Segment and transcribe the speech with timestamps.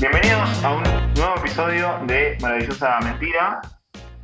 [0.00, 0.82] Bienvenidos a un
[1.14, 3.60] nuevo episodio de Maravillosa Mentira.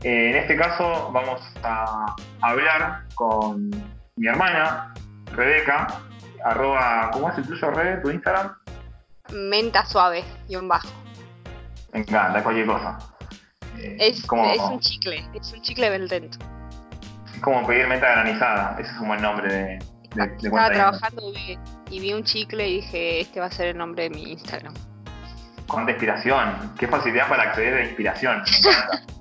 [0.03, 3.69] Eh, en este caso vamos a hablar con
[4.17, 4.95] mi hermana,
[5.33, 5.87] Rebeca,
[6.43, 8.55] arroba, ¿cómo es el tuyo, Rebe, tu Instagram?
[9.35, 10.89] Menta suave y un bajo.
[11.93, 12.97] Me encanta, cualquier cosa.
[13.77, 16.39] Eh, es, es, un chicle, es un chicle Beltento.
[17.35, 19.79] Es como pedir menta granizada, ese es un buen nombre de,
[20.15, 21.35] de, Estaba trabajando
[21.91, 24.73] y vi un chicle y dije, este va a ser el nombre de mi Instagram.
[25.69, 28.43] Cuánta inspiración, qué facilidad para acceder a inspiración,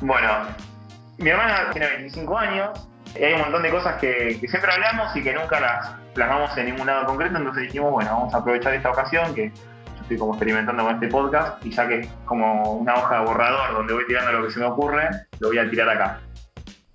[0.00, 0.28] bueno,
[1.18, 2.88] mi hermana tiene 25 años
[3.18, 6.56] y hay un montón de cosas que, que, siempre hablamos y que nunca las plasmamos
[6.56, 10.18] en ningún lado concreto, entonces dijimos, bueno, vamos a aprovechar esta ocasión que yo estoy
[10.18, 13.92] como experimentando con este podcast y ya que es como una hoja de borrador donde
[13.92, 15.08] voy tirando lo que se me ocurre,
[15.40, 16.20] lo voy a tirar acá.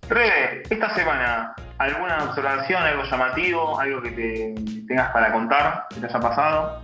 [0.09, 6.05] Rebe, esta semana, ¿alguna observación, algo llamativo, algo que te tengas para contar que te
[6.05, 6.81] haya pasado?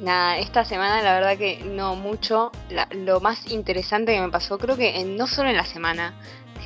[0.00, 2.50] Nada, esta semana la verdad que no mucho.
[2.90, 6.14] lo más interesante que me pasó, creo que no solo en la semana,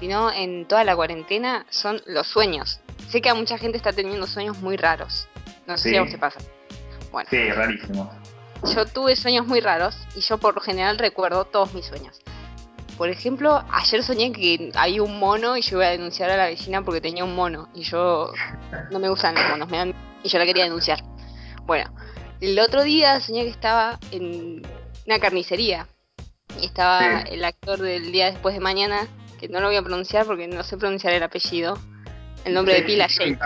[0.00, 2.80] sino en toda la cuarentena, son los sueños.
[3.08, 5.28] Sé que a mucha gente está teniendo sueños muy raros.
[5.66, 6.40] No sé si a vos te pasa.
[7.12, 7.28] Bueno.
[7.30, 8.10] Sí, rarísimo.
[8.74, 12.20] Yo tuve sueños muy raros y yo por lo general recuerdo todos mis sueños.
[12.96, 16.46] Por ejemplo, ayer soñé que hay un mono y yo iba a denunciar a la
[16.46, 18.32] vecina porque tenía un mono y yo
[18.90, 20.98] no me gustan los monos, me y yo la quería denunciar.
[21.64, 21.92] Bueno,
[22.40, 24.62] el otro día soñé que estaba en
[25.06, 25.86] una carnicería
[26.60, 29.06] y estaba el actor del día después de mañana,
[29.38, 31.78] que no lo voy a pronunciar porque no sé pronunciar el apellido,
[32.44, 33.38] el nombre de pila Jake.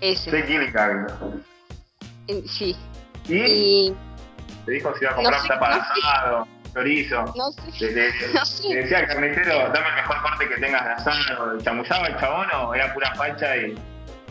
[0.00, 0.30] Ese.
[2.46, 2.76] Sí.
[3.28, 3.94] ¿Y?
[4.64, 7.24] Te dijo si iba a comprar no tapa asado, chorizo.
[7.36, 7.92] No sé.
[7.92, 8.02] Le,
[8.82, 11.60] decía al carnicero, dame el mejor corte que tengas de asado.
[11.60, 13.74] ¿Chamullaba el chabón o era pura facha y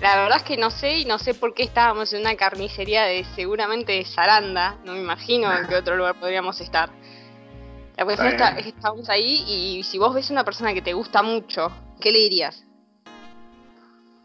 [0.01, 3.03] la verdad es que no sé y no sé por qué estábamos en una carnicería
[3.03, 6.89] de seguramente de Saranda, no me imagino en qué otro lugar podríamos estar.
[7.97, 11.21] La cuestión es que estamos ahí y si vos ves una persona que te gusta
[11.21, 12.63] mucho, ¿qué le dirías?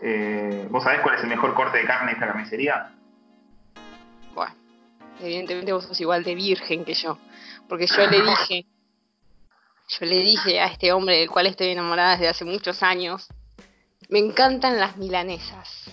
[0.01, 2.93] Eh, ¿Vos sabés cuál es el mejor corte de carne de esta carnicería?
[4.33, 4.55] Bueno,
[5.21, 7.19] evidentemente vos sos igual de virgen que yo,
[7.69, 8.67] porque yo le dije,
[9.89, 13.27] yo le dije a este hombre del cual estoy enamorada desde hace muchos años,
[14.09, 15.91] me encantan las milanesas.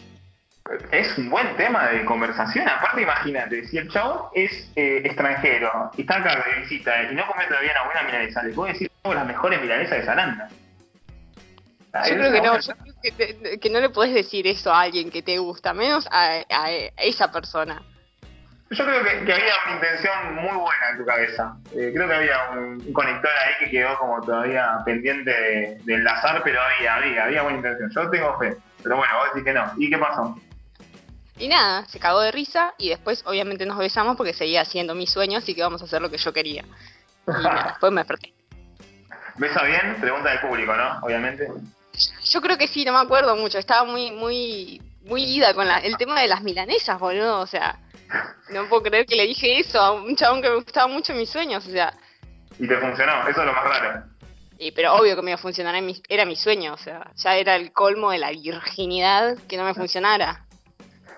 [0.91, 2.67] Es un buen tema de conversación.
[2.67, 7.25] Aparte, imagínate, si el chabón es eh, extranjero y está acá de visita y no
[7.27, 10.49] come todavía una buena milanesa, le puedo decir somos las mejores milanesas de Saranda.
[12.07, 12.73] Yo creo que no, yo
[13.17, 16.37] creo que, no le puedes decir eso a alguien que te gusta, menos a,
[16.97, 17.81] esa persona.
[18.71, 21.57] Yo creo que, había una intención muy buena en tu cabeza.
[21.73, 26.61] Eh, creo que había un, conector ahí que quedó como todavía pendiente de, enlazar, pero
[26.61, 27.91] había, había, había buena intención.
[27.93, 29.73] Yo tengo fe, pero bueno, vos decís que no.
[29.77, 30.39] ¿Y qué pasó?
[31.37, 35.11] Y nada, se cagó de risa y después obviamente nos besamos porque seguía haciendo mis
[35.11, 36.63] sueños y que íbamos a hacer lo que yo quería.
[37.27, 37.31] Y
[37.67, 38.33] después me desperté.
[39.35, 39.97] ¿Besa bien?
[39.99, 40.99] Pregunta del público, ¿no?
[41.01, 41.49] Obviamente.
[42.23, 43.57] Yo creo que sí, no me acuerdo mucho.
[43.57, 47.39] Estaba muy, muy, muy ida con el tema de las milanesas, boludo.
[47.39, 47.79] O sea,
[48.49, 51.29] no puedo creer que le dije eso a un chabón que me gustaba mucho mis
[51.29, 51.93] sueños, o sea.
[52.59, 54.03] Y te funcionó, eso es lo más raro.
[54.57, 55.75] Y, pero obvio que me iba a funcionar,
[56.07, 59.73] era mi sueño, o sea, ya era el colmo de la virginidad que no me
[59.73, 60.45] funcionara.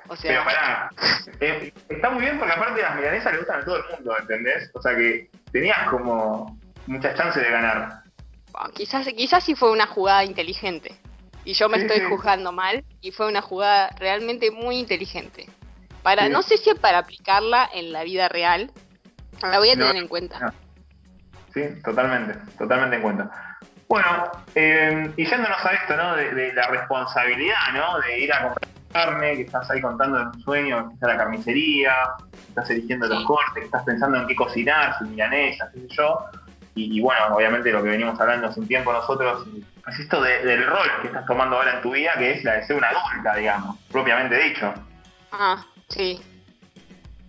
[0.08, 0.90] O sea, pero pará,
[1.40, 4.70] eh, está muy bien porque aparte las milanesas le gustan a todo el mundo, ¿entendés?
[4.74, 6.58] O sea que tenías como
[6.88, 8.04] muchas chances de ganar.
[8.74, 10.96] quizás, quizás sí fue una jugada inteligente.
[11.46, 15.50] Y yo me estoy juzgando mal y fue una jugada realmente muy inteligente.
[16.02, 18.72] Para, no sé si para aplicarla en la vida real,
[19.42, 20.54] la voy a tener en cuenta.
[21.54, 23.58] Sí, totalmente, totalmente en cuenta.
[23.88, 26.16] Bueno, eh, y yéndonos a esto, ¿no?
[26.16, 28.00] De, la responsabilidad, ¿no?
[28.00, 31.18] De ir a comprar carne, que estás ahí contando en un sueño, que está la
[31.18, 31.94] carnicería,
[32.32, 35.88] que estás eligiendo los cortes, que estás pensando en qué cocinar, si milanesa, qué sé
[35.90, 36.26] yo.
[36.76, 39.48] Y, bueno, obviamente lo que venimos hablando hace un tiempo nosotros,
[39.88, 42.66] es esto del rol que estás tomando ahora en tu vida, que es la de
[42.66, 44.74] ser una adulta, digamos, propiamente dicho.
[45.32, 46.20] Ah, Sí,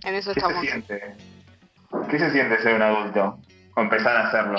[0.04, 0.60] en eso estamos.
[0.60, 1.16] ¿Qué se siente?
[2.10, 3.38] ¿Qué se siente ser un adulto?
[3.76, 4.58] O empezar a hacerlo.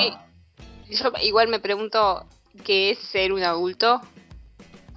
[0.90, 2.26] yo igual me pregunto
[2.64, 4.02] qué es ser un adulto.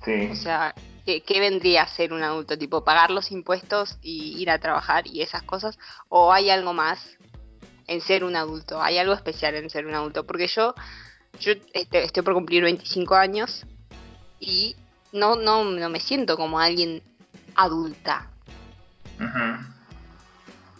[0.04, 0.28] Sí.
[0.30, 0.74] O sea,
[1.04, 2.58] ¿qué, vendría a ser un adulto?
[2.58, 5.78] ¿Tipo pagar los impuestos y ir a trabajar y esas cosas?
[6.08, 7.17] ¿O hay algo más
[7.88, 8.80] en ser un adulto?
[8.80, 10.24] ¿Hay algo especial en ser un adulto?
[10.24, 10.74] Porque yo,
[11.40, 13.64] yo este, estoy por cumplir 25 años
[14.38, 14.76] y
[15.12, 17.02] no, no, no me siento como alguien
[17.56, 18.30] adulta.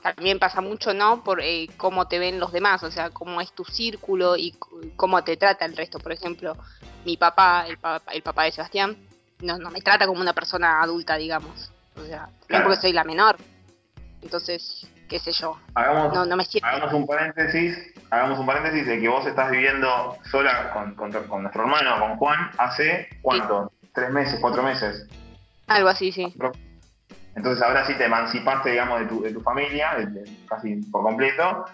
[0.03, 1.25] También pasa mucho, ¿no?
[1.25, 4.55] Por eh, cómo te ven los demás, o sea, cómo es tu círculo y
[4.97, 5.99] cómo te trata el resto.
[5.99, 6.57] Por ejemplo,
[7.05, 8.97] mi papá, el, papá, el papá de Sebastián,
[9.41, 11.73] no, no me trata como una persona adulta, digamos.
[11.97, 13.37] O sea, no porque soy la menor.
[14.23, 15.57] Entonces, qué sé yo.
[15.75, 17.77] Hagamos, no, no me hagamos un paréntesis,
[18.11, 22.17] hagamos un paréntesis de que vos estás viviendo sola con, con, con nuestro hermano, con
[22.17, 23.73] Juan, hace cuánto?
[23.93, 25.07] ¿Tres meses, cuatro meses?
[25.67, 26.35] Algo así, sí.
[27.35, 31.03] Entonces ahora sí te emancipaste, digamos, de tu, de tu familia, de- de- casi por
[31.03, 31.65] completo,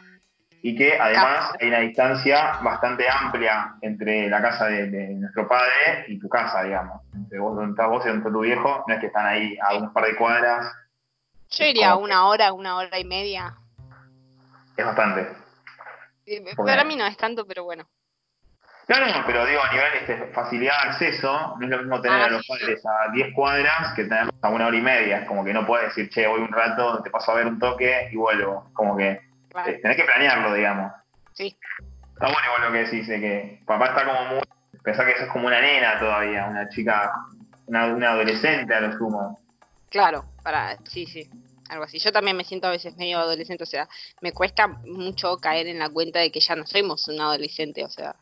[0.62, 6.04] y que además hay una distancia bastante amplia entre la casa de, de nuestro padre
[6.08, 7.02] y tu casa, digamos.
[7.14, 9.56] Entre vos, donde estás vos y donde está tu viejo, no es que están ahí
[9.62, 10.66] a un par de cuadras,
[11.58, 13.54] Yo iría una hora, una hora y media.
[14.76, 15.28] es bastante.
[16.26, 17.86] Eh, Porque- Para mí no es tanto, pero bueno.
[18.88, 22.20] No, no, pero digo, a nivel este, facilidad de acceso, no es lo mismo tener
[22.20, 22.48] Ah, a los sí.
[22.52, 25.18] padres a 10 cuadras que tenerlos a una hora y media.
[25.20, 27.58] Es como que no puedes decir, che, voy un rato, te paso a ver un
[27.58, 28.70] toque y vuelvo.
[28.74, 29.70] Como que Claro.
[29.70, 30.92] eh, tenés que planearlo, digamos.
[31.32, 31.56] Sí.
[32.12, 34.40] Está bueno igual lo que decís, de que papá está como muy...
[34.82, 37.10] Pensá que sos como una nena todavía, una chica,
[37.66, 39.40] una, una adolescente a lo sumo.
[39.88, 41.30] Claro, para, sí, sí,
[41.68, 41.98] algo así.
[41.98, 43.88] Yo también me siento a veces medio adolescente, o sea,
[44.20, 47.88] me cuesta mucho caer en la cuenta de que ya no somos un adolescente, o
[47.90, 48.14] sea,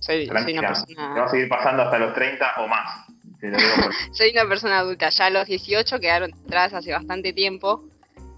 [0.00, 3.06] soy, soy una Te va persona, a seguir pasando hasta los 30 o más.
[3.40, 5.10] Te lo digo por- soy una persona adulta.
[5.10, 7.84] Ya los 18 quedaron atrás hace bastante tiempo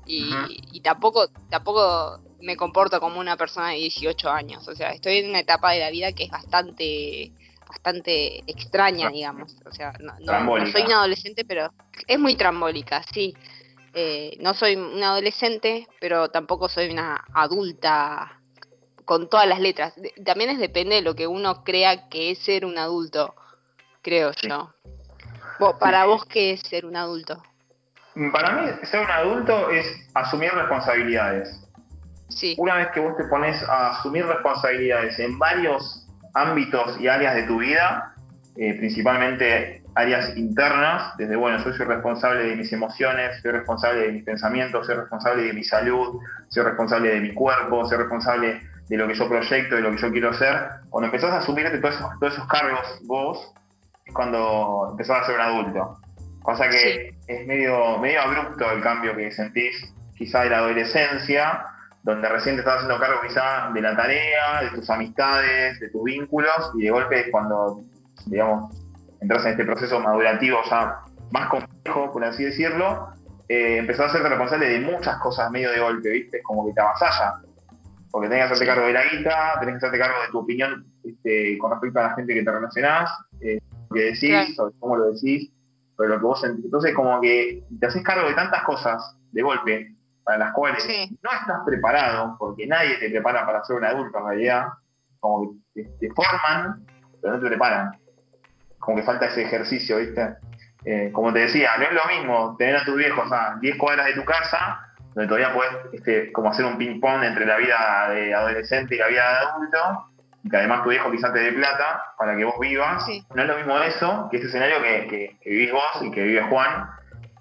[0.06, 0.32] y,
[0.72, 5.28] y tampoco, tampoco me comporto como una persona de 18 años, o sea, estoy en
[5.30, 7.32] una etapa de la vida que es bastante
[7.68, 9.54] bastante extraña, digamos.
[9.66, 10.72] O sea, no, no- no Trambólica.
[10.72, 11.70] soy una adolescente, pero
[12.06, 13.34] es muy trambólica, sí.
[14.00, 18.38] Eh, no soy una adolescente, pero tampoco soy una adulta
[19.04, 19.92] con todas las letras.
[19.96, 23.34] De- También es depende de lo que uno crea que es ser un adulto,
[24.00, 24.48] creo Sí.
[24.48, 24.72] yo.
[25.58, 27.42] Vos- para vos, ¿qué es ser un adulto?
[28.32, 29.84] Para mí, ser un adulto es
[30.14, 31.48] asumir responsabilidades.
[32.28, 37.34] Sí, Una vez que vos te pones a asumir responsabilidades en varios ámbitos y áreas
[37.34, 38.14] de tu vida,
[38.60, 44.12] eh, principalmente áreas internas, desde, bueno, yo soy responsable de mis emociones, soy responsable de
[44.12, 48.96] mis pensamientos, soy responsable de mi salud, soy responsable de mi cuerpo, soy responsable de
[48.96, 50.56] lo que yo proyecto, de lo que yo quiero hacer.
[50.90, 53.54] Cuando empezás a asumirte todos esos, todos esos cargos vos,
[54.04, 56.00] es cuando empezás a ser un adulto.
[56.42, 61.64] Pasa que es medio, medio abrupto el cambio que sentís quizá de la adolescencia,
[62.02, 66.02] donde recién te estás haciendo cargo quizá de la tarea, de tus amistades, de tus
[66.02, 67.84] vínculos, y de golpe es cuando,
[68.30, 68.74] digamos,
[69.20, 73.08] entras en este proceso madurativo ya más complejo, por así decirlo,
[73.48, 76.38] eh, empezás a hacerte responsable de muchas cosas medio de golpe, ¿viste?
[76.38, 77.34] Es como que te avasalla.
[78.10, 80.86] Porque tenés que hacerte cargo de la guita, tenés que hacerte cargo de tu opinión
[81.04, 83.10] este, con respecto a la gente que te relacionás,
[83.40, 83.58] eh,
[83.90, 84.52] lo que decís, Claro.
[84.54, 85.50] sobre cómo lo decís,
[85.96, 86.64] sobre lo que vos sentís.
[86.64, 91.18] Entonces, como que te haces cargo de tantas cosas de golpe, para las cuales Sí.
[91.22, 94.66] no estás preparado, porque nadie te prepara para ser un adulto en realidad,
[95.20, 96.84] como que te, te forman,
[97.20, 97.92] pero no te preparan.
[98.78, 100.36] Como que falta ese ejercicio, ¿viste?
[100.84, 104.06] Eh, como te decía, no es lo mismo tener a tus viejos a 10 cuadras
[104.06, 104.80] de tu casa,
[105.14, 109.08] donde todavía puedes este, como hacer un ping-pong entre la vida de adolescente y la
[109.08, 110.04] vida de adulto,
[110.44, 113.04] y que además tu viejo quizás te dé plata para que vos vivas.
[113.04, 113.24] Sí.
[113.34, 116.22] No es lo mismo eso que este escenario que, que- que vivís vos y que
[116.22, 116.88] vive Juan,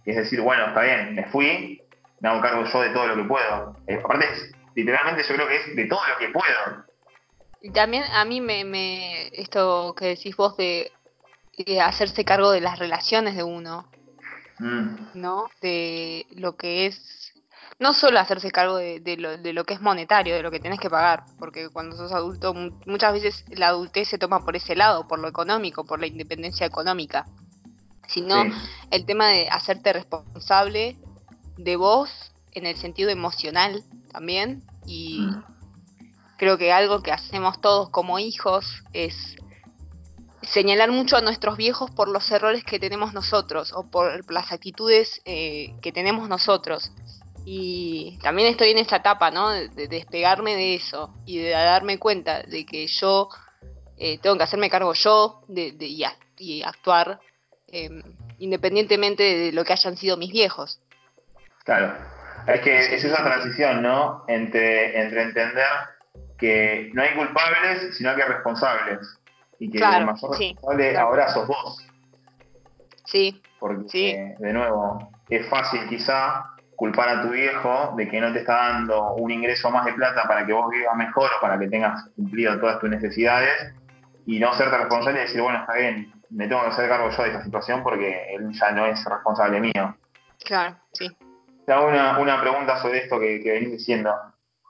[0.03, 1.81] que es decir, bueno, está bien, me fui,
[2.19, 3.77] me hago cargo yo de todo lo que puedo.
[3.85, 6.85] Eh, aparte, es- literalmente yo creo que es de todo lo que puedo.
[7.61, 10.91] Y también a mí me, me esto que decís vos de,
[11.57, 13.87] de hacerse cargo de las relaciones de uno,
[14.59, 15.49] Mm, ¿no?
[15.61, 17.31] De lo que es,
[17.79, 20.59] no solo hacerse cargo de, de lo, de lo que es monetario, de lo que
[20.59, 24.55] tenés que pagar, porque cuando sos adulto mu- muchas veces la adultez se toma por
[24.55, 27.25] ese lado, por lo económico, por la independencia económica,
[28.07, 28.51] sino sí.
[28.89, 30.97] el tema de hacerte responsable
[31.57, 32.09] de vos
[32.53, 35.43] en el sentido emocional también y Mm.
[36.37, 39.35] creo que algo que hacemos todos como hijos es
[40.51, 45.21] señalar mucho a nuestros viejos por los errores que tenemos nosotros o por las actitudes
[45.25, 46.91] eh, que tenemos nosotros.
[47.45, 49.49] Y también estoy en esta etapa, ¿no?
[49.51, 53.29] De, de despegarme de eso y de darme cuenta de que yo
[53.97, 55.87] eh, tengo que hacerme cargo yo de, de-
[56.39, 57.19] y, actuar
[57.67, 57.89] eh,
[58.39, 60.79] independientemente de lo que hayan sido mis viejos.
[61.63, 61.97] Claro.
[62.47, 64.23] Es que es esa transición, ¿no?
[64.27, 65.65] Entre, entre entender
[66.37, 68.99] que no hay culpables, sino que hay responsables.
[69.59, 71.07] Y que Claro, el mayor sí, responsable claro.
[71.07, 71.87] ahora sos vos.
[73.05, 74.05] Sí, Porque, Sí.
[74.09, 76.45] eh, de nuevo, es fácil quizá
[76.75, 80.27] culpar a tu viejo de que no te está dando un ingreso más de plata
[80.27, 83.73] para que vos vivas mejor o para que tengas cumplido todas tus necesidades
[84.27, 87.23] y no serte responsable y decir, bueno, está bien, me tengo que hacer cargo yo
[87.23, 89.97] de esta situación porque él ya no es responsable mío.
[90.45, 91.07] claro, sí.
[91.65, 94.13] Te hago una, una pregunta sobre esto que, que venís diciendo.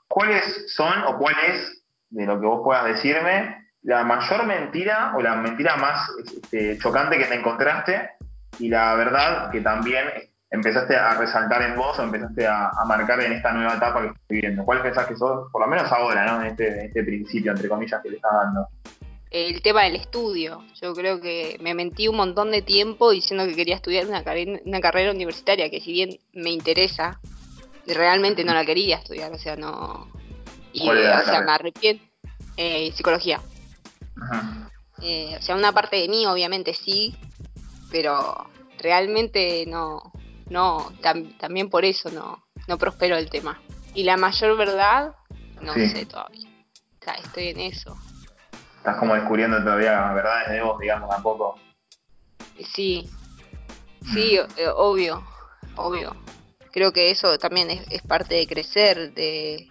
[0.08, 5.22] ¿Cuáles son o cuál es, de lo que vos puedas decirme, la mayor mentira o
[5.22, 8.10] la mentira más este, chocante que te encontraste
[8.58, 10.04] y la verdad que también
[10.50, 14.28] empezaste a resaltar en vos o empezaste a, marcar en esta nueva etapa que estás
[14.28, 14.64] viviendo?
[14.64, 16.40] ¿Cuál pensás que sos, por lo menos ahora, ¿no?
[16.40, 18.68] en, este, en este principio, entre comillas, que le estás dando?
[19.30, 20.64] el tema del estudio.
[20.80, 24.60] Yo creo que me mentí un montón de tiempo diciendo que quería estudiar una, carrera,
[24.64, 27.20] una carrera universitaria, que si bien me interesa,
[27.86, 30.10] realmente no la quería estudiar, o sea, no...
[30.72, 32.04] Y, o sea, me arrepiento.
[32.56, 33.40] Eh, psicología.
[35.00, 37.16] Eh, o sea, una parte de mí obviamente sí,
[37.90, 40.12] pero realmente no,
[40.50, 40.92] no,
[41.38, 43.60] también por eso no, no prospero el tema.
[43.94, 45.14] Y la mayor verdad,
[45.60, 46.48] no sé todavía.
[47.00, 47.96] O sea, estoy en eso
[48.88, 51.58] estás como descubriendo todavía verdades de vos, digamos, tampoco.
[52.74, 53.08] Sí,
[54.14, 54.58] sí, mm.
[54.60, 55.22] eh, obvio,
[55.76, 56.16] obvio.
[56.72, 59.68] Creo que eso también es, parte de crecer, de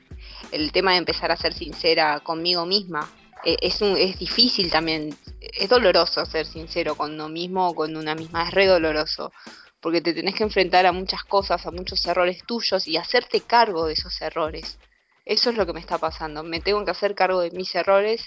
[0.51, 3.09] el tema de empezar a ser sincera conmigo misma.
[3.47, 7.95] E, es, un, es difícil también, es doloroso ser sincero con uno mismo o con
[7.95, 9.31] una misma, es re doloroso,
[9.79, 13.85] porque te tenés que enfrentar a muchas cosas, a muchos errores tuyos y hacerte cargo
[13.85, 14.77] de esos errores.
[15.23, 18.25] Eso es lo que me está pasando, me tengo que hacer cargo de mis errores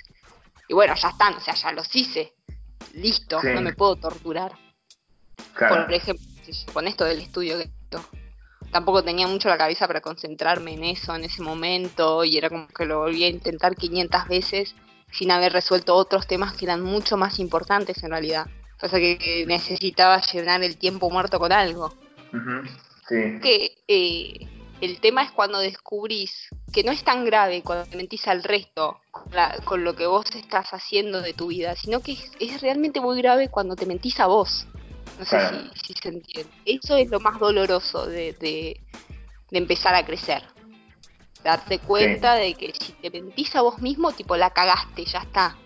[0.68, 2.32] y bueno, ya están, o sea, ya los hice.
[2.94, 4.52] Listo, no me puedo torturar.
[5.58, 6.24] Por ejemplo,
[6.72, 7.58] con esto del estudio,
[8.72, 12.68] tampoco tenía mucho la cabeza para concentrarme en eso en ese momento y era como
[12.68, 14.74] que lo volví a intentar 500 veces
[15.12, 18.46] sin haber resuelto otros temas que eran mucho más importantes en realidad.
[18.82, 21.92] O sea que necesitaba llenar el tiempo muerto con algo.
[23.08, 23.40] sí.
[23.42, 24.48] Que eh,
[24.80, 29.00] el tema es cuando descubrís que no es tan grave cuando te mentís al resto
[29.64, 33.48] con, lo que vos estás haciendo de tu vida, sino que es, realmente muy grave
[33.48, 34.66] cuando te mentís a vos.
[35.18, 35.38] No sé
[35.84, 36.50] si, se entiende.
[36.64, 38.80] Eso es lo más doloroso de,
[39.50, 40.42] empezar a crecer.
[41.44, 45.56] Darte cuenta de que si te mentís a vos mismo, tipo la cagaste, ya está.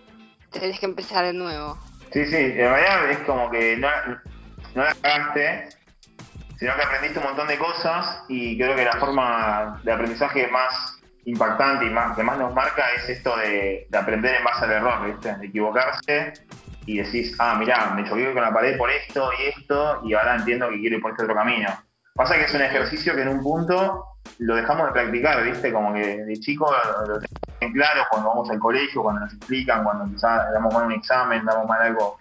[0.51, 1.77] Tenés que empezar de nuevo.
[2.13, 3.89] Sí, sí, en realidad es como que no,
[4.73, 5.69] no la cagaste,
[6.57, 10.95] sino que aprendiste un montón de cosas y creo que la forma de aprendizaje más
[11.25, 15.05] impactante y más, que más nos marca es esto de, aprender en base al error,
[15.05, 15.35] ¿viste?
[15.35, 16.33] De equivocarse
[16.85, 20.35] y decís, ah, mirá, me choqué con la pared por esto y esto y ahora
[20.35, 21.67] entiendo que quiero ir por este otro camino.
[22.15, 24.05] Pasa que es un ejercicio que en un punto
[24.39, 25.73] lo dejamos de practicar, ¿viste?
[25.73, 27.25] Como que de chico lo, tenemos
[27.59, 31.43] en claro cuando vamos al colegio, cuando nos explican, cuando quizás damos mal un examen,
[31.43, 32.17] damos mal algo,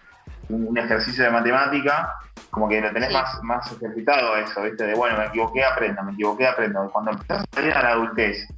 [0.49, 2.13] un ejercicio de matemática,
[2.51, 4.85] como que lo tenés más, más ejercitado eso, ¿viste?
[4.85, 6.91] De bueno, me equivoqué, aprendo, me equivoqué, aprendo.
[6.91, 8.49] Cuando empezás a salir a la adultez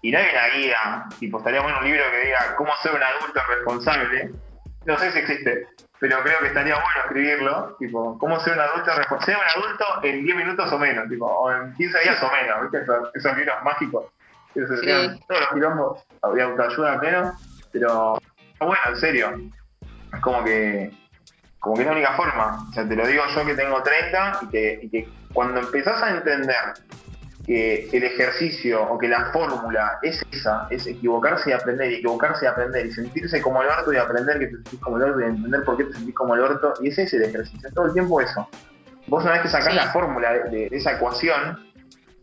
[0.00, 3.02] y no hay una guía, tipo, estaría bueno un libro que diga cómo ser un
[3.02, 4.32] adulto responsable,
[4.86, 5.66] no sé si existe,
[5.98, 9.84] pero creo que estaría bueno escribirlo, tipo, cómo ser un adulto responsable, ser un adulto
[10.02, 12.92] en 10 minutos o menos, tipo, o en 15 días o menos, ¿viste?
[13.14, 14.06] Esos, libros mágicos.
[14.54, 17.34] Esos Todos los quilombos de autoayuda menos,
[17.72, 18.18] pero
[18.60, 19.40] bueno, en serio.
[20.12, 20.92] Es como que
[21.64, 22.66] como que es la única forma.
[22.68, 26.02] O sea, te lo digo yo que tengo 30 y que, y que cuando empezás
[26.02, 26.74] a entender
[27.46, 32.46] que el ejercicio o que la fórmula es esa, es equivocarse y aprender, y equivocarse
[32.46, 35.20] y aprender, y sentirse como el orto y aprender que te sentís como el orto
[35.20, 37.86] y entender por qué te sentís como el orto, y ese es el ejercicio, todo
[37.86, 38.48] el tiempo eso.
[39.06, 41.70] Vos una vez que sacás la fórmula de, esa ecuación,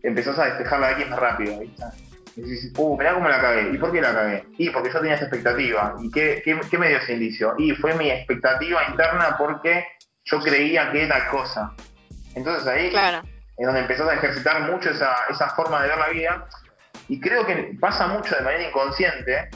[0.01, 1.83] empezás a despejar la X más rápido, ¿viste?
[2.35, 3.71] Y dices, uh, mirá cómo la cagué.
[3.73, 4.45] ¿Y por qué la cagué?
[4.57, 5.95] Y porque yo tenía esa expectativa.
[6.01, 7.53] ¿Y qué, qué, me dio ese indicio?
[7.57, 9.85] Y fue mi expectativa interna porque
[10.23, 11.73] yo creía que era cosa.
[12.33, 12.89] Entonces ahí
[13.61, 16.45] es donde empezás a ejercitar mucho esa, esa forma de ver la vida.
[17.07, 19.49] Y creo que pasa mucho de manera inconsciente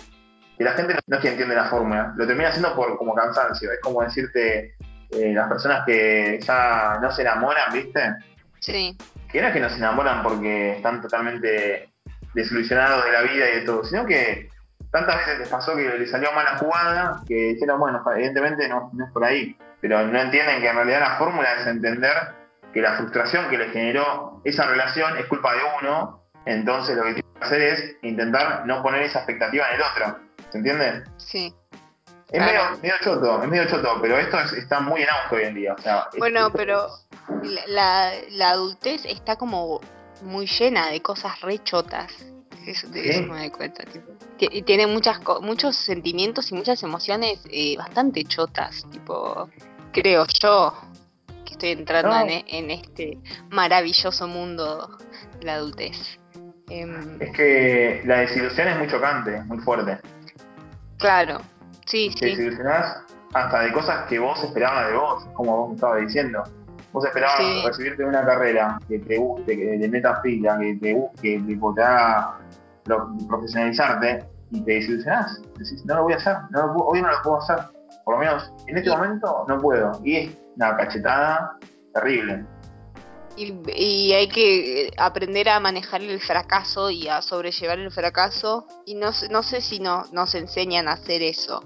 [0.57, 3.71] que la gente no es que entiende la fórmula, lo termina haciendo por como cansancio.
[3.71, 4.75] Es como decirte,
[5.11, 8.15] eh, las personas que ya no se enamoran, ¿viste?
[8.59, 8.97] Sí.
[9.31, 11.89] Que no es que no se enamoran porque están totalmente
[12.33, 14.49] desilusionado de la vida y de todo, sino que
[14.91, 19.11] tantas veces les pasó que le salió mala jugada que dijeron, bueno, evidentemente no, es
[19.11, 22.13] por ahí, pero no entienden que en realidad la fórmula es entender
[22.75, 27.13] que la frustración que le generó esa relación es culpa de uno, entonces lo que
[27.13, 30.19] tiene que hacer es intentar no poner esa expectativa en el otro,
[30.51, 31.03] ¿se entiende?
[31.15, 31.55] Sí.
[32.29, 35.75] Es medio, choto, es medio choto, pero esto está muy en auge hoy en día.
[36.17, 36.89] bueno, pero
[37.67, 39.79] la, la adultez está como
[40.23, 42.11] muy llena de cosas re chotas.
[42.65, 43.85] Eso, de eso me doy cuenta.
[44.37, 48.85] Y tiene muchas muchos sentimientos y muchas emociones eh, bastante chotas.
[48.91, 49.49] Tipo,
[49.93, 50.73] creo yo
[51.55, 53.17] estoy entrando en, en, este
[53.49, 54.97] maravilloso mundo
[55.39, 55.97] de la adultez.
[56.69, 59.97] Em, es que la desilusión es muy chocante, muy fuerte.
[60.97, 61.39] Claro,
[61.85, 62.35] sí, Te sí.
[62.35, 66.43] desilusionás hasta de cosas que vos esperabas de vos, como vos me estabas diciendo.
[66.91, 70.93] Vos esperabas recibirte de una carrera que te guste, que te metas fila, que te
[70.93, 72.39] busque, que te haga
[73.27, 75.41] profesionalizarte y te desilusionás.
[75.57, 76.37] Decís, no lo voy a hacer,
[76.77, 77.57] hoy no lo puedo hacer.
[78.05, 79.99] Por lo menos en este momento no puedo.
[80.03, 81.57] Y es una cachetada
[81.93, 82.45] terrible.
[83.37, 88.67] y, hay que aprender a manejar el fracaso y a sobrellevar el fracaso.
[88.85, 91.63] Y no, no sé si no, nos enseñan a hacer eso.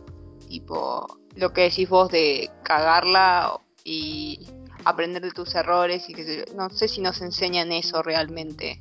[0.47, 4.47] Tipo, lo que decís vos de cagarla y
[4.85, 6.09] aprender de tus errores.
[6.09, 8.79] y que No sé si nos enseñan eso realmente.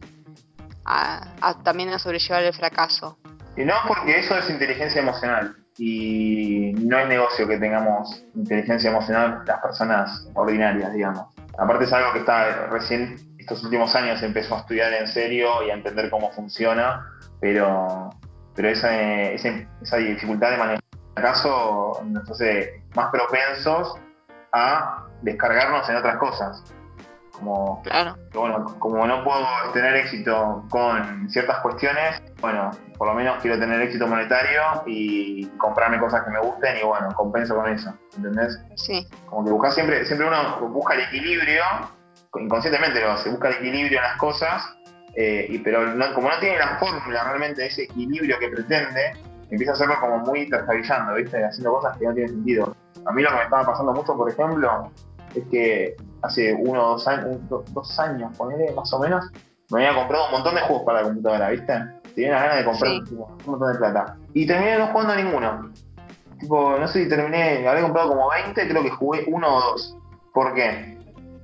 [0.91, 3.19] A, también a sobrellevar el fracaso.
[3.59, 5.55] Y no, porque eso es inteligencia emocional.
[5.79, 11.27] Y no es negocio que tengamos inteligencia emocional las personas ordinarias, digamos.
[11.57, 15.71] Aparte es algo que está recién estos últimos años empezó a estudiar en serio y
[15.71, 17.07] a entender cómo funciona,
[17.41, 18.11] pero,
[18.55, 18.95] pero esa,
[19.31, 20.83] esa, dificultad de manejar
[21.17, 23.97] el caso nos hace más propensos
[24.53, 26.63] a descargarnos en otras cosas.
[27.39, 28.17] Como, claro.
[28.35, 33.81] bueno, como no puedo tener éxito con ciertas cuestiones, bueno, por lo menos quiero tener
[33.81, 38.59] éxito monetario y comprarme cosas que me gusten y bueno, compenso con eso, ¿entendés?
[38.75, 39.07] Sí.
[39.27, 41.63] Como que busca siempre, siempre uno busca el equilibrio,
[42.41, 44.75] inconscientemente lo se busca el equilibrio en las cosas,
[45.15, 45.81] eh, y, pero
[46.15, 49.13] como no tiene la fórmula realmente ese equilibrio que pretende,
[49.51, 51.45] empieza a hacerlo como muy trastabillando, ¿viste?
[51.45, 52.77] Haciendo cosas que no tienen sentido.
[53.07, 54.91] A mí lo que me estaba pasando mucho, por ejemplo,
[55.35, 59.25] es que hace uno o dos años, dos años, ponele más o menos,
[59.71, 61.73] me había comprado un montón de juegos para la computadora, ¿viste?
[62.15, 64.17] Tenía las ganas de comprar un montón de plata.
[64.33, 65.73] Y terminé no jugando a ninguno.
[66.41, 69.97] Tipo, no sé si terminé, había comprado como 20, creo que jugué uno o dos.
[70.33, 70.97] ¿Por qué?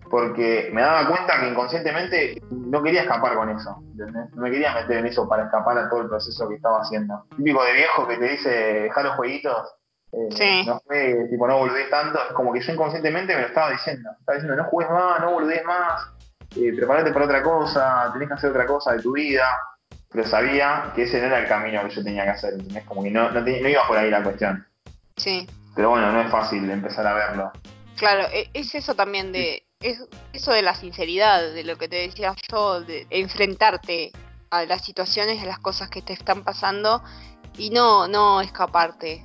[0.09, 4.31] Porque me daba cuenta que inconscientemente no quería escapar con eso, ¿entendés?
[4.35, 7.25] No me quería meter en eso para escapar a todo el proceso que estaba haciendo.
[7.37, 9.75] Típico de viejo que te dice, deja los jueguitos,
[10.17, 13.71] eh, no fue, tipo, no volvés tanto, es como que yo inconscientemente me lo estaba
[13.71, 14.11] diciendo.
[14.19, 16.03] Estaba diciendo, no juegues más, no volvés más,
[16.57, 19.45] eh, prepárate para otra cosa, tenés que hacer otra cosa de tu vida.
[20.11, 22.85] Pero sabía que ese no era el camino que yo tenía que hacer, ¿entendés?
[22.85, 24.65] Como que no, no, iba por ahí la cuestión.
[25.17, 25.49] Sí.
[25.75, 27.51] Pero bueno, no es fácil empezar a verlo.
[27.97, 31.97] Claro, e, es eso también de, es eso de la sinceridad, de lo que te
[31.97, 34.13] decía yo, de enfrentarte
[34.51, 37.03] a las situaciones, a las cosas que te están pasando
[37.59, 39.25] y no, no escaparte.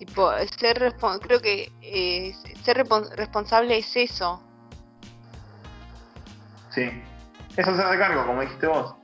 [0.00, 2.86] Tipo, ser creo que eh, ser
[3.16, 4.42] responsable es eso.
[6.70, 6.90] Sí.
[7.54, 8.94] Es hacerse cargo, como dijiste vos.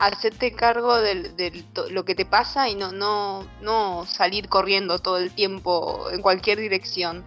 [0.00, 5.32] Hacerte cargo de, lo que te pasa y no, no, no salir corriendo todo el
[5.32, 7.24] tiempo en cualquier dirección.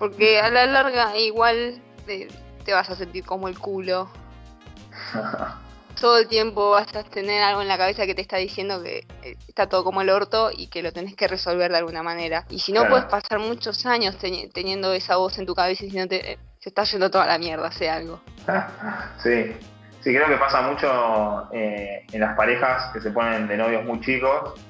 [0.00, 2.26] Porque a la larga igual te,
[2.64, 4.10] te vas a sentir como el culo.
[6.02, 9.06] todo el tiempo vas a tener algo en la cabeza que te está diciendo que
[9.22, 12.44] eh, está todo como el orto y que lo tenés que resolver de alguna manera.
[12.50, 16.32] Y si no, puedes pasar muchos años teniendo esa voz en tu cabeza y diciéndote,
[16.32, 18.20] eh, se está yendo toda la mierda, sé algo.
[19.22, 19.56] sí,
[20.00, 24.00] sí, creo que pasa mucho eh, en las parejas que se ponen de novios muy
[24.00, 24.60] chicos,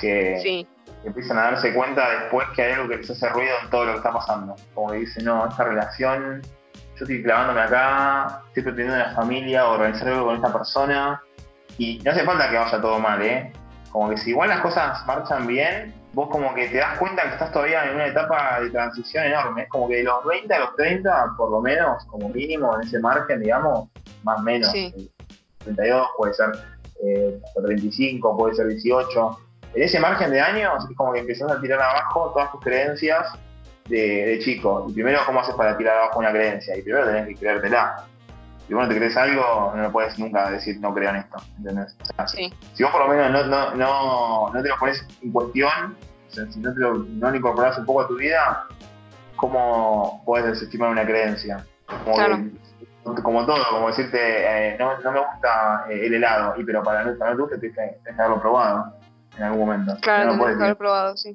[0.00, 0.64] que,
[1.04, 3.92] empiezan a darse cuenta después que hay algo que les hace ruido en todo lo
[3.94, 4.54] que está pasando.
[4.74, 6.40] Como que dicen, no, esta relación
[6.98, 11.22] yo estoy clavándome acá, estoy pretendiendo una familia, organizar algo con esta persona,
[11.76, 13.52] y no hace falta que vaya todo mal, ¿eh?
[13.90, 17.28] Como que si igual las cosas marchan bien, vos como que te das cuenta que
[17.28, 19.62] estás todavía en una etapa de transición enorme.
[19.62, 22.86] Es como que de los 20 a los 30, por lo menos, como mínimo, en
[22.86, 23.88] ese margen, digamos,
[24.24, 24.72] más o menos.
[24.72, 26.50] 32 puede ser
[27.04, 29.38] eh, 35, puede ser 18.
[29.74, 33.38] En ese margen de años es como que empezás a tirar abajo todas tus creencias
[33.88, 34.86] de, chico.
[34.88, 36.76] Y primero, ¿cómo haces para tirar abajo una creencia?
[36.76, 38.04] Y primero tenés que creértela.
[38.66, 41.38] Si vos no te crees algo, no puedes nunca decir no creo en esto.
[41.56, 41.96] ¿Entendés?
[42.74, 45.96] Si vos por lo menos no, no, no, te lo pones en cuestión,
[46.28, 48.66] si no, te lo, no incorporás un poco a tu vida,
[49.36, 51.64] ¿cómo puedes desestimar una creencia?
[52.04, 52.44] Como,
[53.22, 57.04] como todo, como decirte, eh, no, no, me gusta eh, el helado, y pero para
[57.04, 58.92] no, para no te guste tienes que, haberlo probado
[59.38, 59.96] en algún momento.
[60.02, 61.34] Claro, no tienes que haber probado, sí.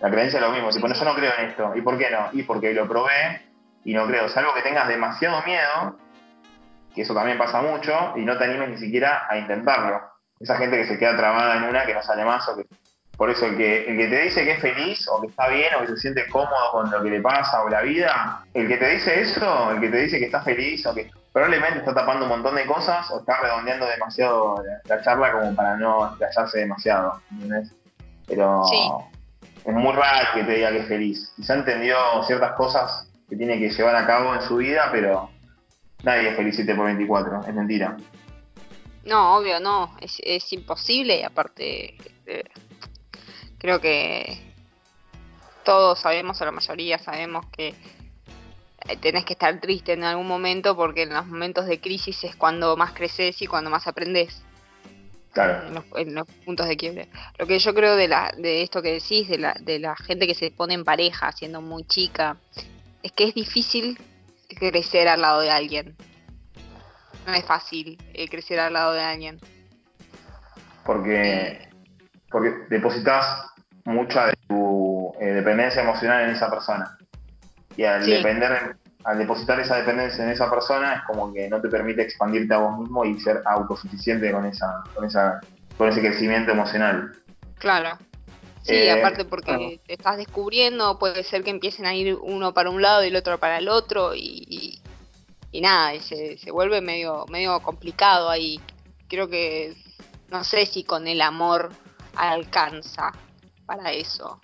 [0.00, 0.70] La creencia es lo mismo.
[0.72, 1.72] Si pones yo no creo en esto.
[1.74, 2.28] ¿Y por qué no?
[2.32, 3.42] Y porque lo probé
[3.84, 4.28] y no creo.
[4.28, 5.96] Salvo que tengas demasiado miedo,
[6.94, 10.00] que eso también pasa mucho, y no te animes ni siquiera a intentarlo.
[10.40, 12.66] Esa gente que se queda trabada en una, que no sale más, o que...
[13.16, 15.74] Por eso el que, el que te dice que es feliz, o que está bien,
[15.74, 18.76] o que se siente cómodo con lo que le pasa, o la vida, el que
[18.76, 22.26] te dice eso, el que te dice que está feliz, o que probablemente está tapando
[22.26, 27.20] un montón de cosas, o está redondeando demasiado la, charla como para no explayarse demasiado.
[27.32, 27.74] ¿entendés?
[28.28, 28.62] Pero
[29.68, 31.32] es muy raro que te diga que es feliz.
[31.36, 35.30] Quizá entendió ciertas cosas que tiene que llevar a cabo en su vida, pero
[36.02, 37.96] nadie es feliz 7 por 24, es mentira.
[39.04, 42.50] No, obvio, no, es, imposible y aparte este,
[43.58, 44.54] creo que
[45.64, 47.68] todos sabemos, o la mayoría sabemos que
[48.88, 52.36] eh, tenés que estar triste en algún momento porque en los momentos de crisis es
[52.36, 54.42] cuando más creces y cuando más aprendes.
[55.96, 57.08] En, los, puntos de quiebre.
[57.38, 60.26] Lo que yo creo de, la, de esto que decís, de la, de la gente
[60.26, 62.36] que se pone en pareja siendo muy chica,
[63.02, 63.98] es que es difícil
[64.48, 65.96] crecer al lado de alguien.
[67.26, 69.40] no es fácil eh, crecer al lado de alguien.
[70.84, 71.68] Porque,
[72.30, 73.52] porque depositas
[73.84, 76.96] mucha de tu eh, dependencia emocional en esa persona.
[77.76, 81.68] Y al depender al depositar esa dependencia en esa persona es como que no te
[81.68, 85.40] permite expandirte a vos mismo y ser autosuficiente con esa, con esa,
[85.76, 87.12] con ese crecimiento emocional.
[87.58, 87.98] Claro.
[88.62, 92.70] Sí, eh, aparte porque te estás descubriendo, puede ser que empiecen a ir uno para
[92.70, 94.82] un lado y el otro para el otro y,
[95.50, 98.60] y, nada, y se, se, vuelve medio, medio complicado ahí.
[99.08, 99.74] Creo que
[100.28, 101.70] no sé si con el amor
[102.14, 103.12] alcanza
[103.64, 104.40] para eso.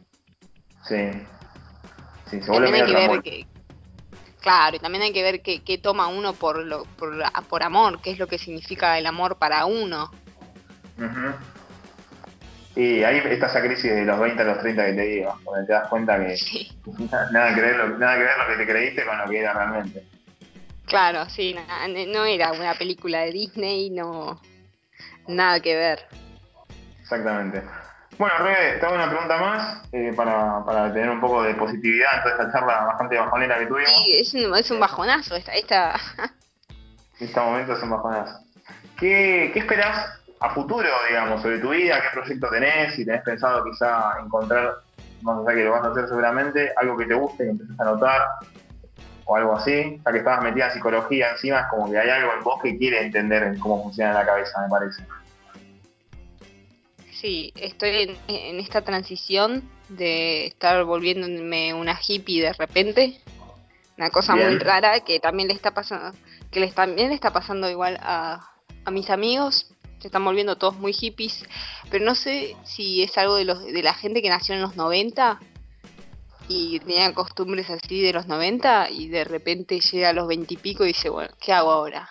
[0.85, 1.11] Sí.
[2.31, 3.47] Sí, se vuelve medio que,
[4.45, 7.15] Claro, y también hay que ver qué, toma uno por, lo, por,
[7.49, 10.11] por, amor, qué es lo que significa el amor para uno.
[12.77, 15.67] Y ahí está esa crisis de los 20 a los 30 que te digo, donde
[15.67, 16.37] te das cuenta que
[17.33, 19.55] nada, que ver lo, nada que ver lo que te creíste con lo que era
[19.55, 20.05] realmente.
[20.85, 21.57] Claro, sí,
[22.09, 24.43] no era una película de Disney, no
[25.27, 26.01] nada que ver.
[27.01, 27.63] Exactamente.
[28.19, 32.17] Bueno, Rebe, te hago una pregunta más eh, para, para, tener un poco de positividad
[32.17, 33.91] en toda esta charla bastante bajonera que tuvimos.
[33.91, 35.95] Sí, es un, es un bajonazo esta, esta...
[37.19, 38.39] este momento es un bajonazo.
[38.97, 42.01] ¿Qué, ¿Qué esperás a futuro, digamos, sobre tu vida?
[42.01, 42.95] ¿Qué proyecto tenés?
[42.95, 44.75] Si tenés pensado quizá encontrar,
[45.23, 47.81] vamos a ver que lo vas a hacer seguramente, algo que te guste, que empieces
[47.81, 48.29] a notar,
[49.25, 50.01] o algo así.
[50.05, 52.79] Ya que estabas metida en psicología encima, es como que hay algo en vos que
[52.79, 55.03] quiere entender cómo funciona la cabeza, me parece
[57.25, 63.19] sí, estoy en, esta transición de estar volviéndome una hippie de repente.
[63.97, 66.19] Una cosa muy rara que también le está pasando,
[66.51, 68.51] que les también le está pasando igual a,
[68.85, 69.69] a mis amigos.
[70.01, 71.47] Se están volviendo todos muy hippies,
[71.91, 74.77] pero no sé si es algo de, los, de la gente que nació en los
[74.77, 75.41] 90
[76.49, 80.57] y tenía costumbres así de los 90 y de repente llega a los 20 y
[80.59, 82.07] pico y dice, bueno, ¿qué hago ahora?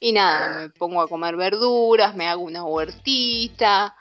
[0.00, 3.96] Y nada, me pongo a comer verduras, me hago una huertita,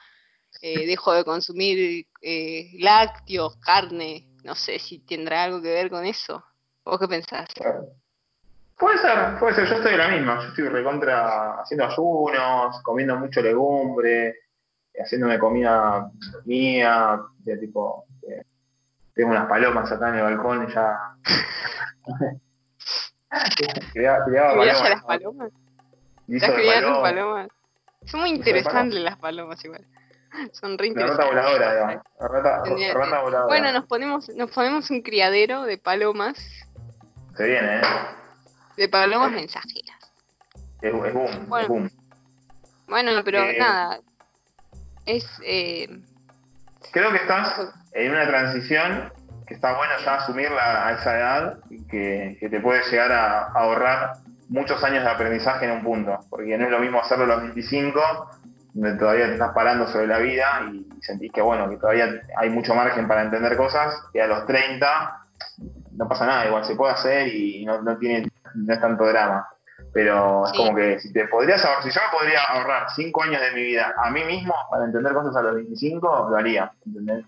[0.62, 6.06] eh, dejo de consumir eh, lácteos, carne, no sé si tendrá algo que ver con
[6.06, 6.44] eso.
[6.86, 7.48] ¿Vos qué pensás?
[8.78, 13.42] Puede ser, puede ser, yo estoy la misma, yo estoy recontra haciendo ayunos, comiendo mucho
[13.42, 14.36] legumbre,
[14.98, 16.10] haciéndome comida
[16.46, 18.06] mía, de tipo,
[19.14, 20.98] tengo unas palomas acá en el balcón y ya...
[23.94, 24.90] criaba, palomas.
[24.90, 25.52] las palomas?
[26.28, 26.52] ¿Estás
[27.02, 27.48] palomas?
[28.06, 29.86] Son muy interesantes las palomas igual.
[30.54, 33.46] Son re rata voladora, rata, rata voladora.
[33.46, 36.38] Bueno, nos ponemos, nos ponemos un criadero de palomas.
[37.38, 37.82] Se viene, ¿eh?
[38.78, 39.98] De palomas mensajeras.
[40.82, 41.90] Es, es boom, bueno, es boom.
[42.88, 44.00] Bueno, pero eh, nada.
[45.06, 45.26] Es.
[45.46, 45.88] Eh,
[46.92, 49.12] creo que estás en una transición
[49.48, 53.52] que está bueno ya asumirla a esa edad y que, que te puede llegar a,
[53.54, 54.14] ahorrar
[54.50, 56.20] muchos años de aprendizaje en un punto.
[56.30, 58.02] Porque no es lo mismo hacerlo a los 25
[58.74, 62.50] donde todavía te estás parando sobre la vida y sentís que bueno, que todavía hay
[62.50, 65.26] mucho margen para entender cosas, y a los 30
[65.96, 69.48] no pasa nada, igual se puede hacer y no, no tiene, no es tanto drama.
[69.94, 73.42] Pero es como que si te podrías ahorrar, si yo me podría ahorrar 5 años
[73.42, 77.26] de mi vida a mí mismo para entender cosas a los 25, lo haría, ¿entendés?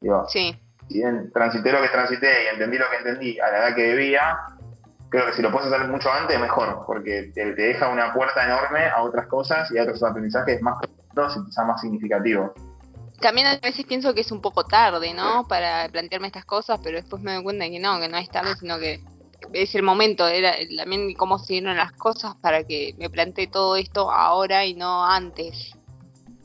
[0.00, 0.56] Digo, sí.
[0.88, 3.82] si bien transité lo que transité y entendí lo que entendí a la edad que
[3.82, 4.38] debía,
[5.12, 8.86] creo que si lo puedes hacer mucho antes, mejor, porque te, deja una puerta enorme
[8.86, 12.52] a otras cosas y a otros aprendizajes más profundos y quizás más significativos.
[13.20, 15.46] También a veces pienso que es un poco tarde, ¿no?
[15.46, 18.56] Para plantearme estas cosas, pero después me doy cuenta que no, que no es tarde,
[18.58, 19.00] sino que
[19.52, 23.76] es el momento, era también cómo se dieron las cosas para que me plantee todo
[23.76, 25.76] esto ahora y no antes.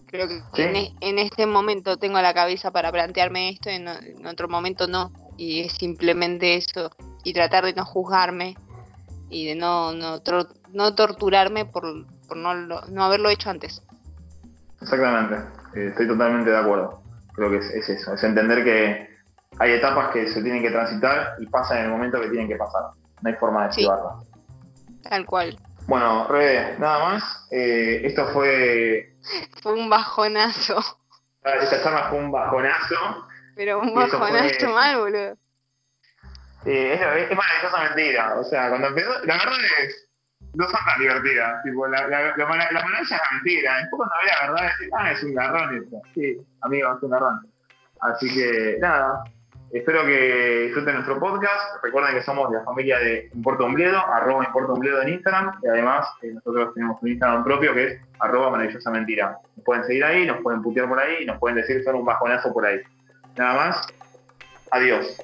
[0.08, 4.50] Creo que e, en, este momento tengo la cabeza para plantearme esto y en otro
[4.50, 5.12] momento no.
[5.38, 6.92] Y es simplemente eso
[7.28, 8.56] y tratar de no juzgarme
[9.30, 10.22] y de no, no,
[10.72, 11.84] no torturarme por,
[12.26, 13.84] por no, no haberlo hecho antes.
[14.82, 15.36] Exactamente,
[15.76, 17.02] eh, estoy totalmente de acuerdo.
[17.34, 19.10] Creo que es, eso, es entender que
[19.60, 22.56] hay etapas que se tienen que transitar y pasan en el momento que tienen que
[22.56, 22.92] pasar.
[23.22, 24.24] No hay forma de esquivarlo.
[25.04, 25.60] tal cual.
[25.86, 27.48] Bueno, Rebe, nada más.
[27.52, 29.18] Eh, esto fue...
[29.62, 30.78] Fue un bajonazo.
[31.44, 32.96] Esta charla fue un bajonazo.
[33.58, 35.38] Pero un bajonazo mal, boludo.
[36.64, 38.36] Sí, es, es, maravillosa mentira.
[38.40, 40.10] O sea, cuando empezó, la verdad es,
[40.54, 41.64] no son tan divertidas.
[41.64, 43.78] Tipo, la, la, la, la es la mentira.
[43.78, 45.88] Después cuando ve la verdad, es, ah, es un garrón.
[46.14, 47.48] Sí, amigo, es un garrón.
[48.02, 49.24] Así que, nada.
[49.72, 51.84] Espero que disfruten nuestro podcast.
[51.84, 55.60] Recuerden que somos la familia de Importa Ombledo, arroba Importa Ombledo en Instagram.
[55.62, 59.38] Y además, eh, nosotros tenemos un Instagram propio que es arroba maravillosa mentira.
[59.56, 62.54] Nos pueden seguir ahí, nos pueden putear por ahí, nos pueden decir son un bajonazo
[62.54, 62.80] por ahí.
[63.36, 63.88] Nada más.
[64.72, 65.18] Adiós.